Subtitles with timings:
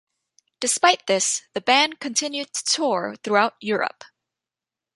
[0.59, 4.03] Despite this, the band continued to tour throughout Europe.